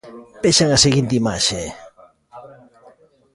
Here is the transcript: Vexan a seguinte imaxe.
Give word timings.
Vexan 0.43 0.69
a 0.71 0.79
seguinte 0.85 1.19
imaxe. 1.21 1.61